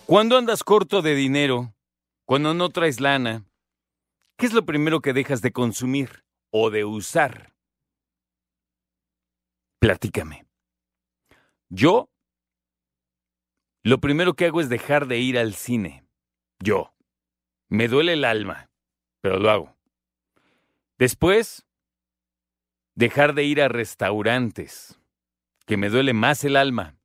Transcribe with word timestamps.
Cuando 0.06 0.38
andas 0.38 0.64
corto 0.64 1.02
de 1.02 1.14
dinero, 1.14 1.74
cuando 2.26 2.54
no 2.54 2.70
traes 2.70 3.00
lana, 3.00 3.44
¿qué 4.38 4.46
es 4.46 4.54
lo 4.54 4.64
primero 4.64 5.00
que 5.00 5.12
dejas 5.12 5.42
de 5.42 5.52
consumir 5.52 6.24
o 6.50 6.70
de 6.70 6.84
usar? 6.84 7.52
Platícame. 9.80 10.46
Yo, 11.68 12.08
lo 13.82 14.00
primero 14.00 14.34
que 14.34 14.46
hago 14.46 14.60
es 14.60 14.68
dejar 14.68 15.06
de 15.06 15.18
ir 15.18 15.38
al 15.38 15.54
cine. 15.54 16.04
Yo. 16.62 16.95
Me 17.68 17.88
duele 17.88 18.12
el 18.12 18.24
alma, 18.24 18.70
pero 19.20 19.38
lo 19.38 19.50
hago. 19.50 19.76
Después, 20.98 21.66
dejar 22.94 23.34
de 23.34 23.44
ir 23.44 23.60
a 23.60 23.68
restaurantes, 23.68 24.98
que 25.66 25.76
me 25.76 25.90
duele 25.90 26.12
más 26.12 26.44
el 26.44 26.56
alma. 26.56 26.96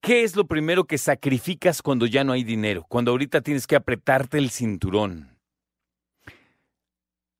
¿Qué 0.00 0.22
es 0.22 0.36
lo 0.36 0.46
primero 0.46 0.84
que 0.84 0.98
sacrificas 0.98 1.82
cuando 1.82 2.06
ya 2.06 2.24
no 2.24 2.32
hay 2.32 2.44
dinero? 2.44 2.84
Cuando 2.88 3.10
ahorita 3.10 3.40
tienes 3.40 3.66
que 3.66 3.76
apretarte 3.76 4.38
el 4.38 4.50
cinturón. 4.50 5.38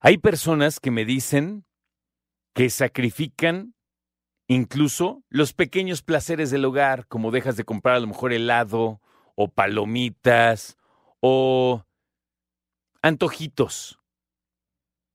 Hay 0.01 0.19
personas 0.19 0.81
que 0.81 0.91
me 0.91 1.05
dicen 1.05 1.65
que 2.55 2.71
sacrifican 2.71 3.75
incluso 4.47 5.23
los 5.29 5.55
pequeños 5.55 6.03
placeres 6.03 6.51
del 6.51 6.65
hogar, 6.65 7.07
como 7.07 7.31
dejas 7.31 7.57
de 7.57 7.65
comprar 7.65 7.97
a 7.97 8.01
lo 8.01 8.07
mejor 8.07 8.33
helado 8.33 9.01
o 9.35 9.49
palomitas 9.49 10.77
o 11.21 11.85
antojitos, 13.05 13.99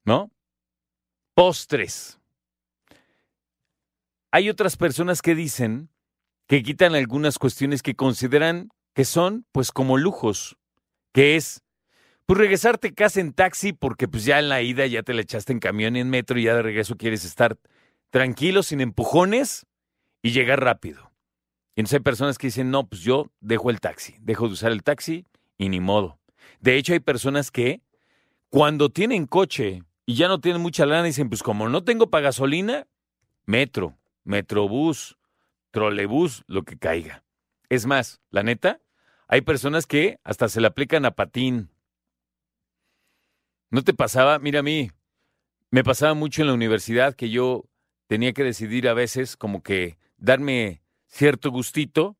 ¿no? 0.05 0.31
Postres. 1.33 2.19
Hay 4.31 4.47
otras 4.47 4.77
personas 4.77 5.23
que 5.23 5.33
dicen 5.33 5.89
que 6.47 6.61
quitan 6.61 6.93
algunas 6.93 7.39
cuestiones 7.39 7.81
que 7.81 7.95
consideran 7.95 8.69
que 8.93 9.05
son 9.05 9.47
pues 9.51 9.71
como 9.71 9.97
lujos, 9.97 10.55
que 11.13 11.35
es 11.35 11.63
pues 12.27 12.37
regresarte 12.37 12.93
casa 12.93 13.21
en 13.21 13.33
taxi 13.33 13.73
porque 13.73 14.07
pues 14.07 14.23
ya 14.23 14.37
en 14.37 14.49
la 14.49 14.61
ida 14.61 14.85
ya 14.85 15.01
te 15.01 15.15
la 15.15 15.21
echaste 15.21 15.51
en 15.51 15.59
camión 15.59 15.95
y 15.95 16.01
en 16.01 16.11
metro 16.11 16.37
y 16.37 16.43
ya 16.43 16.53
de 16.53 16.61
regreso 16.61 16.95
quieres 16.95 17.25
estar 17.25 17.57
tranquilo, 18.11 18.61
sin 18.61 18.81
empujones 18.81 19.65
y 20.21 20.29
llegar 20.29 20.63
rápido. 20.63 21.11
Y 21.75 21.81
entonces 21.81 21.95
hay 21.95 22.03
personas 22.03 22.37
que 22.37 22.47
dicen, 22.47 22.69
no, 22.69 22.87
pues 22.87 23.01
yo 23.01 23.31
dejo 23.39 23.71
el 23.71 23.79
taxi, 23.79 24.15
dejo 24.19 24.45
de 24.45 24.53
usar 24.53 24.71
el 24.71 24.83
taxi 24.83 25.25
y 25.57 25.69
ni 25.69 25.79
modo. 25.79 26.18
De 26.59 26.75
hecho 26.75 26.93
hay 26.93 26.99
personas 26.99 27.51
que 27.51 27.81
cuando 28.49 28.89
tienen 28.89 29.27
coche 29.27 29.83
y 30.05 30.15
ya 30.15 30.27
no 30.27 30.41
tienen 30.41 30.61
mucha 30.61 30.85
lana 30.85 31.03
dicen, 31.03 31.29
pues 31.29 31.43
como 31.43 31.69
no 31.69 31.83
tengo 31.83 32.09
para 32.09 32.23
gasolina, 32.23 32.87
metro, 33.45 33.97
metrobús, 34.23 35.17
trolebús, 35.71 36.43
lo 36.47 36.63
que 36.63 36.77
caiga. 36.77 37.23
Es 37.69 37.85
más, 37.85 38.21
la 38.31 38.43
neta, 38.43 38.81
hay 39.27 39.41
personas 39.41 39.85
que 39.85 40.19
hasta 40.23 40.49
se 40.49 40.61
le 40.61 40.67
aplican 40.67 41.05
a 41.05 41.11
patín. 41.11 41.69
¿No 43.69 43.83
te 43.83 43.93
pasaba? 43.93 44.39
Mira 44.39 44.61
a 44.61 44.63
mí, 44.63 44.89
me 45.69 45.83
pasaba 45.83 46.15
mucho 46.15 46.41
en 46.41 46.47
la 46.47 46.55
universidad 46.55 47.13
que 47.13 47.29
yo 47.29 47.65
tenía 48.07 48.33
que 48.33 48.43
decidir 48.43 48.87
a 48.89 48.95
veces 48.95 49.37
como 49.37 49.61
que 49.61 49.99
darme 50.17 50.81
cierto 51.05 51.51
gustito, 51.51 52.17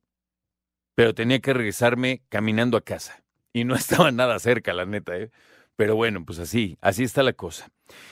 pero 0.94 1.14
tenía 1.14 1.40
que 1.40 1.52
regresarme 1.52 2.22
caminando 2.28 2.76
a 2.76 2.82
casa. 2.82 3.24
Y 3.52 3.64
no 3.64 3.74
estaba 3.76 4.10
nada 4.10 4.38
cerca, 4.38 4.72
la 4.72 4.86
neta, 4.86 5.16
¿eh? 5.16 5.30
Pero 5.76 5.96
bueno, 5.96 6.24
pues 6.24 6.38
así, 6.38 6.76
así 6.80 7.04
está 7.04 7.22
la 7.22 7.32
cosa. 7.32 7.70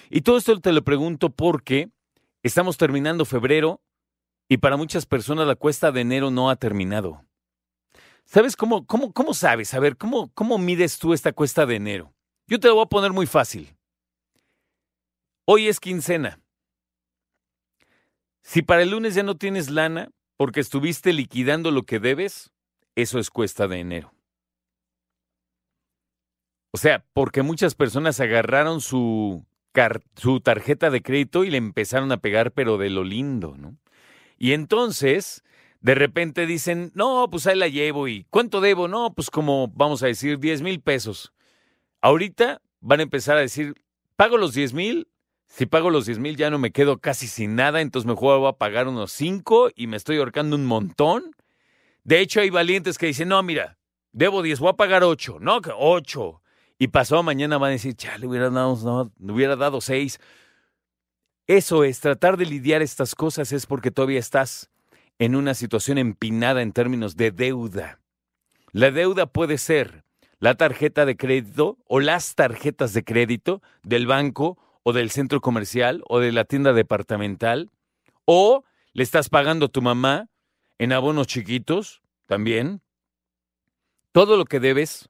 Y 0.09 0.23
todo 0.23 0.39
esto 0.39 0.59
te 0.61 0.73
lo 0.73 0.83
pregunto 0.83 1.31
porque 1.31 1.91
estamos 2.43 2.79
terminando 2.79 3.25
febrero 3.25 3.83
y 4.49 4.57
para 4.57 4.79
muchas 4.79 5.05
personas 5.05 5.47
la 5.47 5.55
cuesta 5.55 5.93
de 5.93 6.01
enero 6.01 6.31
no 6.31 6.49
ha 6.49 6.57
terminado. 6.57 7.25
¿Sabes 8.25 8.57
cómo, 8.57 8.87
cómo, 8.87 9.13
cómo 9.13 9.35
sabes? 9.35 9.75
A 9.75 9.81
ver, 9.81 9.97
¿cómo, 9.97 10.31
¿cómo 10.35 10.59
mides 10.59 10.99
tú 10.99 11.13
esta 11.13 11.33
cuesta 11.33 11.67
de 11.67 11.77
enero? 11.77 12.15
Yo 12.47 12.59
te 12.59 12.69
lo 12.69 12.77
voy 12.77 12.85
a 12.85 12.89
poner 12.89 13.13
muy 13.13 13.27
fácil. 13.27 13.77
Hoy 15.45 15.69
es 15.69 15.81
quincena. 15.81 16.41
Si 18.43 18.63
para 18.63 18.83
el 18.83 18.91
lunes 18.91 19.15
ya 19.15 19.23
no 19.23 19.37
tienes 19.37 19.71
lana 19.71 20.11
porque 20.37 20.61
estuviste 20.61 21.13
liquidando 21.13 21.71
lo 21.71 21.83
que 21.85 22.01
debes, 22.01 22.51
eso 22.95 23.19
es 23.19 23.31
cuesta 23.31 23.69
de 23.69 23.81
enero. 23.81 24.18
O 26.71 26.79
sea, 26.79 27.05
porque 27.13 27.43
muchas 27.43 27.75
personas 27.75 28.21
agarraron 28.21 28.81
su, 28.81 29.45
su 30.17 30.41
tarjeta 30.41 30.91
de 30.91 31.03
crédito 31.03 31.45
y 31.45 31.51
le 31.51 31.57
empezaron 31.57 32.13
a 32.13 32.19
pegar, 32.19 32.53
pero 32.53 32.79
de 32.79 32.91
lo 32.91 33.05
lindo, 33.05 33.55
¿no? 33.57 33.77
Y 34.37 34.53
entonces, 34.53 35.43
de 35.81 35.95
repente 35.95 36.47
dicen, 36.47 36.93
no, 36.95 37.29
pues 37.31 37.47
ahí 37.47 37.57
la 37.57 37.69
llevo 37.69 38.07
y 38.09 38.27
¿cuánto 38.31 38.61
debo? 38.61 38.87
No, 38.87 39.15
pues 39.15 39.31
como 39.31 39.69
vamos 39.69 40.03
a 40.03 40.07
decir, 40.07 40.39
10 40.39 40.63
mil 40.63 40.81
pesos. 40.81 41.33
Ahorita 42.01 42.61
van 42.81 43.01
a 43.01 43.05
empezar 43.05 43.37
a 43.37 43.41
decir, 43.41 43.75
pago 44.17 44.37
los 44.37 44.55
10 44.55 44.75
mil, 44.75 45.09
si 45.47 45.67
pago 45.67 45.91
los 45.91 46.07
10 46.07 46.19
mil 46.19 46.37
ya 46.37 46.51
no 46.51 46.59
me 46.59 46.71
quedo 46.71 46.99
casi 46.99 47.27
sin 47.27 47.57
nada, 47.57 47.81
entonces 47.81 48.07
mejor 48.07 48.39
voy 48.39 48.49
a 48.49 48.53
pagar 48.53 48.87
unos 48.87 49.11
5 49.13 49.71
y 49.75 49.87
me 49.87 49.97
estoy 49.97 50.19
ahorcando 50.19 50.55
un 50.55 50.67
montón. 50.67 51.35
De 52.05 52.21
hecho, 52.21 52.41
hay 52.41 52.51
valientes 52.51 52.99
que 52.99 53.07
dicen, 53.07 53.29
no, 53.29 53.43
mira, 53.43 53.79
debo 54.13 54.43
10, 54.43 54.61
voy 54.61 54.71
a 54.71 54.75
pagar 54.75 55.03
8, 55.03 55.39
no, 55.41 55.61
8. 55.77 56.43
Y 56.79 56.89
pasado 56.89 57.23
mañana 57.25 57.59
van 57.59 57.71
a 57.71 57.73
decir, 57.73 57.97
ya 57.97 58.17
le 58.19 58.27
hubiera 58.29 58.51
dado, 58.51 58.77
no, 59.19 59.33
hubiera 59.35 59.57
dado 59.57 59.81
6. 59.81 60.21
Eso 61.49 61.83
es, 61.83 62.01
tratar 62.01 62.37
de 62.37 62.47
lidiar 62.47 62.83
estas 62.83 63.15
cosas 63.15 63.53
es 63.53 63.67
porque 63.67 63.91
todavía 63.91 64.21
estás 64.21 64.71
en 65.19 65.35
una 65.35 65.55
situación 65.55 65.99
empinada 65.99 66.63
en 66.63 66.73
términos 66.73 67.17
de 67.17 67.33
deuda. 67.33 67.99
La 68.71 68.93
deuda 68.93 69.27
puede 69.27 69.59
ser 69.59 70.05
la 70.39 70.55
tarjeta 70.55 71.05
de 71.05 71.17
crédito 71.17 71.79
o 71.87 71.99
las 71.99 72.37
tarjetas 72.37 72.93
de 72.93 73.03
crédito 73.03 73.61
del 73.83 74.07
banco 74.07 74.57
o 74.85 74.93
del 74.93 75.11
centro 75.11 75.41
comercial 75.41 76.05
o 76.09 76.21
de 76.21 76.31
la 76.31 76.45
tienda 76.45 76.73
departamental, 76.73 77.71
o 78.25 78.63
le 78.93 79.03
estás 79.03 79.29
pagando 79.29 79.67
a 79.67 79.69
tu 79.69 79.83
mamá 79.83 80.29
en 80.79 80.93
abonos 80.93 81.27
chiquitos 81.27 82.03
también. 82.27 82.83
Todo 84.13 84.37
lo 84.37 84.45
que 84.45 84.61
debes 84.61 85.09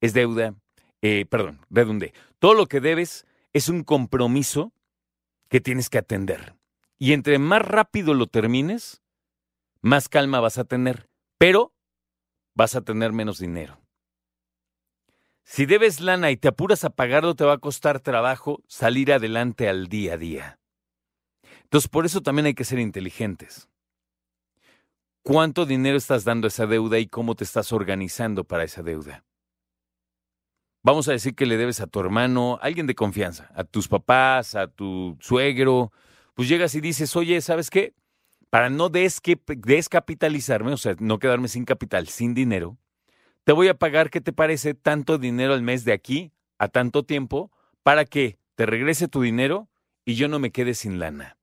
es 0.00 0.14
deuda, 0.14 0.54
eh, 1.02 1.26
perdón, 1.26 1.60
redundé. 1.68 2.14
Todo 2.38 2.54
lo 2.54 2.66
que 2.66 2.80
debes 2.80 3.26
es 3.52 3.68
un 3.68 3.84
compromiso 3.84 4.72
que 5.48 5.60
tienes 5.60 5.90
que 5.90 5.98
atender. 5.98 6.54
Y 6.98 7.12
entre 7.12 7.38
más 7.38 7.62
rápido 7.62 8.14
lo 8.14 8.28
termines, 8.28 9.02
más 9.80 10.08
calma 10.08 10.40
vas 10.40 10.58
a 10.58 10.64
tener, 10.64 11.10
pero 11.38 11.74
vas 12.54 12.76
a 12.76 12.82
tener 12.82 13.12
menos 13.12 13.38
dinero. 13.38 13.80
Si 15.44 15.66
debes 15.66 16.00
lana 16.00 16.30
y 16.30 16.36
te 16.36 16.48
apuras 16.48 16.84
a 16.84 16.90
pagarlo, 16.90 17.34
te 17.34 17.44
va 17.44 17.54
a 17.54 17.58
costar 17.58 17.98
trabajo 17.98 18.62
salir 18.68 19.12
adelante 19.12 19.68
al 19.68 19.88
día 19.88 20.14
a 20.14 20.16
día. 20.16 20.60
Entonces, 21.64 21.88
por 21.88 22.06
eso 22.06 22.20
también 22.20 22.46
hay 22.46 22.54
que 22.54 22.64
ser 22.64 22.78
inteligentes. 22.78 23.68
¿Cuánto 25.22 25.66
dinero 25.66 25.96
estás 25.96 26.24
dando 26.24 26.46
a 26.46 26.48
esa 26.48 26.66
deuda 26.66 26.98
y 26.98 27.08
cómo 27.08 27.34
te 27.34 27.44
estás 27.44 27.72
organizando 27.72 28.44
para 28.44 28.64
esa 28.64 28.82
deuda? 28.82 29.24
Vamos 30.82 31.08
a 31.08 31.12
decir 31.12 31.34
que 31.34 31.46
le 31.46 31.56
debes 31.56 31.80
a 31.80 31.86
tu 31.86 32.00
hermano, 32.00 32.58
alguien 32.60 32.86
de 32.86 32.94
confianza, 32.94 33.50
a 33.54 33.62
tus 33.64 33.86
papás, 33.86 34.54
a 34.56 34.66
tu 34.66 35.16
suegro. 35.20 35.92
Pues 36.34 36.48
llegas 36.48 36.74
y 36.74 36.80
dices, 36.80 37.14
oye, 37.14 37.40
¿sabes 37.40 37.70
qué? 37.70 37.94
Para 38.50 38.68
no 38.68 38.88
descapitalizarme, 38.88 40.72
o 40.72 40.76
sea, 40.76 40.96
no 40.98 41.18
quedarme 41.18 41.48
sin 41.48 41.64
capital, 41.64 42.08
sin 42.08 42.34
dinero, 42.34 42.78
te 43.44 43.52
voy 43.52 43.68
a 43.68 43.74
pagar, 43.74 44.10
¿qué 44.10 44.20
te 44.20 44.32
parece? 44.32 44.74
Tanto 44.74 45.18
dinero 45.18 45.54
al 45.54 45.62
mes 45.62 45.84
de 45.84 45.92
aquí 45.92 46.32
a 46.58 46.68
tanto 46.68 47.04
tiempo 47.04 47.50
para 47.82 48.04
que 48.04 48.38
te 48.54 48.66
regrese 48.66 49.08
tu 49.08 49.22
dinero 49.22 49.68
y 50.04 50.14
yo 50.14 50.28
no 50.28 50.38
me 50.38 50.52
quede 50.52 50.74
sin 50.74 51.00
lana. 51.00 51.38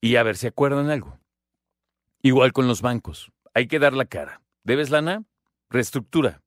Y 0.00 0.16
a 0.16 0.22
ver 0.22 0.36
si 0.36 0.46
acuerdan 0.46 0.90
algo. 0.90 1.18
Igual 2.22 2.52
con 2.52 2.68
los 2.68 2.82
bancos. 2.82 3.32
Hay 3.54 3.66
que 3.66 3.78
dar 3.78 3.94
la 3.94 4.04
cara. 4.04 4.42
¿Debes 4.62 4.90
lana? 4.90 5.24
Reestructura. 5.70 6.42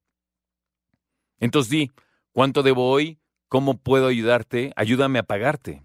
Entonces 1.38 1.70
di, 1.70 1.90
¿cuánto 2.32 2.62
debo 2.62 2.90
hoy? 2.90 3.18
cómo 3.54 3.78
puedo 3.78 4.08
ayudarte, 4.08 4.72
ayúdame 4.74 5.20
a 5.20 5.22
pagarte. 5.22 5.84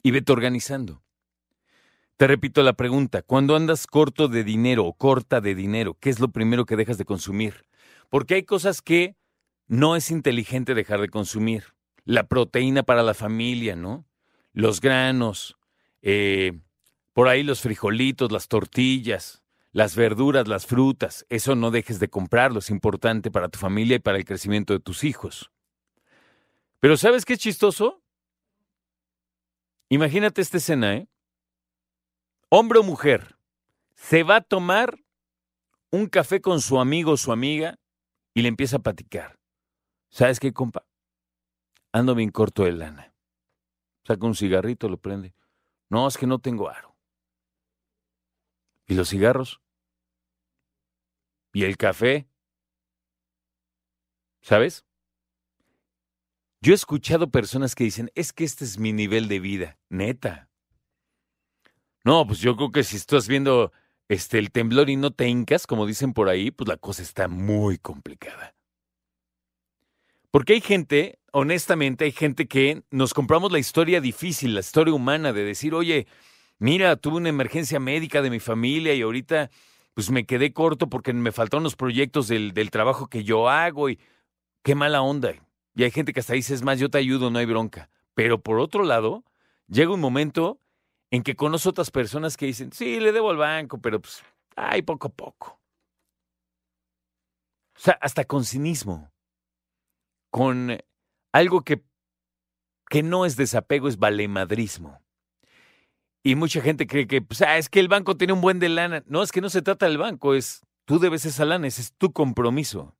Y 0.00 0.12
vete 0.12 0.30
organizando. 0.30 1.02
Te 2.16 2.28
repito 2.28 2.62
la 2.62 2.74
pregunta, 2.74 3.22
cuando 3.22 3.56
andas 3.56 3.88
corto 3.88 4.28
de 4.28 4.44
dinero 4.44 4.84
o 4.84 4.92
corta 4.92 5.40
de 5.40 5.56
dinero, 5.56 5.96
¿qué 5.98 6.10
es 6.10 6.20
lo 6.20 6.28
primero 6.28 6.66
que 6.66 6.76
dejas 6.76 6.98
de 6.98 7.04
consumir? 7.04 7.64
Porque 8.10 8.34
hay 8.34 8.44
cosas 8.44 8.80
que 8.80 9.16
no 9.66 9.96
es 9.96 10.12
inteligente 10.12 10.74
dejar 10.74 11.00
de 11.00 11.08
consumir. 11.08 11.74
La 12.04 12.28
proteína 12.28 12.84
para 12.84 13.02
la 13.02 13.14
familia, 13.14 13.74
¿no? 13.74 14.06
Los 14.52 14.80
granos, 14.80 15.56
eh, 16.00 16.60
por 17.12 17.26
ahí 17.26 17.42
los 17.42 17.60
frijolitos, 17.60 18.30
las 18.30 18.46
tortillas, 18.46 19.42
las 19.74 19.96
verduras, 19.96 20.46
las 20.46 20.66
frutas, 20.66 21.26
eso 21.28 21.56
no 21.56 21.72
dejes 21.72 21.98
de 21.98 22.08
comprarlo, 22.08 22.60
es 22.60 22.70
importante 22.70 23.32
para 23.32 23.48
tu 23.48 23.58
familia 23.58 23.96
y 23.96 23.98
para 23.98 24.16
el 24.16 24.24
crecimiento 24.24 24.72
de 24.72 24.78
tus 24.78 25.02
hijos. 25.02 25.50
Pero 26.78 26.96
¿sabes 26.96 27.24
qué 27.24 27.32
es 27.32 27.40
chistoso? 27.40 28.00
Imagínate 29.88 30.40
esta 30.40 30.58
escena, 30.58 30.94
¿eh? 30.94 31.08
Hombre 32.50 32.78
o 32.78 32.82
mujer, 32.84 33.36
se 33.96 34.22
va 34.22 34.36
a 34.36 34.40
tomar 34.42 35.04
un 35.90 36.06
café 36.06 36.40
con 36.40 36.60
su 36.60 36.78
amigo 36.78 37.10
o 37.10 37.16
su 37.16 37.32
amiga 37.32 37.80
y 38.32 38.42
le 38.42 38.48
empieza 38.48 38.76
a 38.76 38.82
platicar. 38.82 39.40
¿Sabes 40.08 40.38
qué, 40.38 40.52
compa? 40.52 40.86
Ando 41.90 42.14
bien 42.14 42.30
corto 42.30 42.62
de 42.62 42.72
lana. 42.72 43.12
Saca 44.06 44.24
un 44.24 44.36
cigarrito, 44.36 44.88
lo 44.88 44.98
prende. 44.98 45.34
No, 45.90 46.06
es 46.06 46.16
que 46.16 46.28
no 46.28 46.38
tengo 46.38 46.68
aro. 46.68 46.94
¿Y 48.86 48.94
los 48.94 49.08
cigarros? 49.08 49.63
¿Y 51.54 51.62
el 51.62 51.76
café? 51.76 52.26
¿Sabes? 54.42 54.84
Yo 56.60 56.72
he 56.72 56.74
escuchado 56.74 57.30
personas 57.30 57.76
que 57.76 57.84
dicen, 57.84 58.10
es 58.16 58.32
que 58.32 58.42
este 58.42 58.64
es 58.64 58.76
mi 58.78 58.92
nivel 58.92 59.28
de 59.28 59.38
vida, 59.38 59.78
neta. 59.88 60.50
No, 62.02 62.26
pues 62.26 62.40
yo 62.40 62.56
creo 62.56 62.72
que 62.72 62.82
si 62.82 62.96
estás 62.96 63.28
viendo 63.28 63.72
este, 64.08 64.38
el 64.38 64.50
temblor 64.50 64.90
y 64.90 64.96
no 64.96 65.12
te 65.12 65.28
hincas, 65.28 65.66
como 65.66 65.86
dicen 65.86 66.12
por 66.12 66.28
ahí, 66.28 66.50
pues 66.50 66.66
la 66.68 66.76
cosa 66.76 67.02
está 67.02 67.28
muy 67.28 67.78
complicada. 67.78 68.56
Porque 70.32 70.54
hay 70.54 70.60
gente, 70.60 71.20
honestamente, 71.30 72.04
hay 72.04 72.12
gente 72.12 72.48
que 72.48 72.82
nos 72.90 73.14
compramos 73.14 73.52
la 73.52 73.60
historia 73.60 74.00
difícil, 74.00 74.54
la 74.54 74.60
historia 74.60 74.92
humana 74.92 75.32
de 75.32 75.44
decir, 75.44 75.72
oye, 75.72 76.08
mira, 76.58 76.96
tuve 76.96 77.18
una 77.18 77.28
emergencia 77.28 77.78
médica 77.78 78.22
de 78.22 78.30
mi 78.30 78.40
familia 78.40 78.92
y 78.94 79.02
ahorita 79.02 79.50
pues 79.94 80.10
me 80.10 80.26
quedé 80.26 80.52
corto 80.52 80.88
porque 80.88 81.12
me 81.12 81.32
faltaron 81.32 81.64
los 81.64 81.76
proyectos 81.76 82.28
del, 82.28 82.52
del 82.52 82.70
trabajo 82.70 83.06
que 83.08 83.24
yo 83.24 83.48
hago 83.48 83.88
y 83.88 83.98
qué 84.62 84.74
mala 84.74 85.02
onda. 85.02 85.34
Y 85.74 85.84
hay 85.84 85.90
gente 85.90 86.12
que 86.12 86.20
hasta 86.20 86.34
dice, 86.34 86.54
es 86.54 86.62
más, 86.62 86.78
yo 86.78 86.90
te 86.90 86.98
ayudo, 86.98 87.30
no 87.30 87.38
hay 87.38 87.46
bronca. 87.46 87.88
Pero 88.14 88.40
por 88.40 88.58
otro 88.58 88.84
lado, 88.84 89.24
llega 89.68 89.92
un 89.92 90.00
momento 90.00 90.60
en 91.10 91.22
que 91.22 91.36
conozco 91.36 91.70
otras 91.70 91.90
personas 91.90 92.36
que 92.36 92.46
dicen, 92.46 92.72
sí, 92.72 92.98
le 92.98 93.12
debo 93.12 93.30
al 93.30 93.36
banco, 93.36 93.78
pero 93.78 94.00
pues, 94.00 94.22
ay, 94.56 94.82
poco 94.82 95.08
a 95.08 95.12
poco. 95.12 95.60
O 97.76 97.80
sea, 97.80 97.98
hasta 98.00 98.24
con 98.24 98.44
cinismo, 98.44 99.12
con 100.30 100.76
algo 101.32 101.62
que, 101.62 101.84
que 102.88 103.02
no 103.02 103.26
es 103.26 103.36
desapego, 103.36 103.88
es 103.88 103.98
valemadrismo. 103.98 105.03
Y 106.26 106.36
mucha 106.36 106.62
gente 106.62 106.86
cree 106.86 107.06
que, 107.06 107.20
pues, 107.20 107.42
ah, 107.42 107.58
es 107.58 107.68
que 107.68 107.80
el 107.80 107.88
banco 107.88 108.16
tiene 108.16 108.32
un 108.32 108.40
buen 108.40 108.58
de 108.58 108.70
lana. 108.70 109.02
No, 109.06 109.22
es 109.22 109.30
que 109.30 109.42
no 109.42 109.50
se 109.50 109.60
trata 109.60 109.84
del 109.84 109.98
banco, 109.98 110.34
es 110.34 110.62
tú 110.86 110.98
debes 110.98 111.26
esa 111.26 111.44
lana, 111.44 111.66
ese 111.66 111.82
es 111.82 111.92
tu 111.92 112.14
compromiso. 112.14 112.96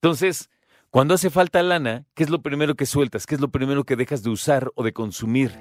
Entonces, 0.00 0.48
cuando 0.90 1.14
hace 1.14 1.28
falta 1.28 1.60
lana, 1.64 2.06
¿qué 2.14 2.22
es 2.22 2.30
lo 2.30 2.40
primero 2.40 2.76
que 2.76 2.86
sueltas? 2.86 3.26
¿Qué 3.26 3.34
es 3.34 3.40
lo 3.40 3.50
primero 3.50 3.82
que 3.82 3.96
dejas 3.96 4.22
de 4.22 4.30
usar 4.30 4.70
o 4.76 4.84
de 4.84 4.92
consumir? 4.92 5.58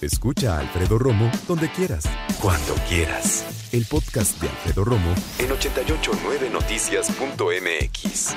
Escucha 0.00 0.56
a 0.56 0.60
Alfredo 0.60 0.98
Romo 0.98 1.28
donde 1.48 1.68
quieras, 1.70 2.04
cuando 2.40 2.74
quieras. 2.88 3.68
El 3.72 3.84
podcast 3.86 4.40
de 4.40 4.48
Alfredo 4.48 4.84
Romo 4.84 5.12
en 5.40 5.50
889noticias.mx. 5.50 8.36